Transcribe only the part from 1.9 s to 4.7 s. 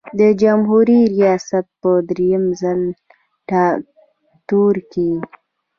دریم ځل ټاکنو